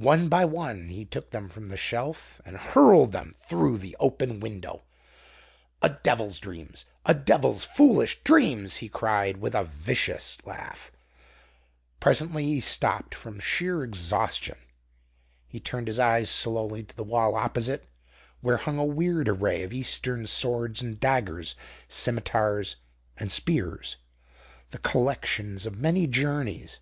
[0.00, 4.40] One by one he took them from the shelf and hurled them through the open
[4.40, 4.84] window.
[5.82, 6.86] "A devil's dreams!
[7.04, 10.90] A devil's foolish dreams!" he cried, with a vicious laugh.
[12.00, 14.56] Presently he stopped from sheer exhaustion.
[15.48, 17.84] He turned his eyes slowly to the wall opposite,
[18.40, 21.54] where hung a weird array of Eastern swords and daggers,
[21.88, 22.76] scimitars
[23.18, 23.96] and spears,
[24.70, 26.78] the collections of many journeys.